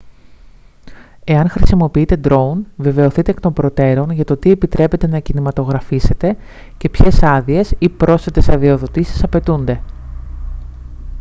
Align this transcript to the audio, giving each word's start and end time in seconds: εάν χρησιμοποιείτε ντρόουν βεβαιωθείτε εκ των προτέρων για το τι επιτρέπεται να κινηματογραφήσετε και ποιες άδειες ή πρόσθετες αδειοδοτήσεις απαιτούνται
εάν 1.23 1.49
χρησιμοποιείτε 1.49 2.15
ντρόουν 2.17 2.65
βεβαιωθείτε 2.77 3.31
εκ 3.31 3.39
των 3.39 3.53
προτέρων 3.53 4.09
για 4.11 4.23
το 4.25 4.37
τι 4.37 4.51
επιτρέπεται 4.51 5.07
να 5.07 5.19
κινηματογραφήσετε 5.19 6.37
και 6.77 6.89
ποιες 6.89 7.23
άδειες 7.23 7.73
ή 7.79 7.89
πρόσθετες 7.89 8.49
αδειοδοτήσεις 8.49 9.23
απαιτούνται 9.23 9.81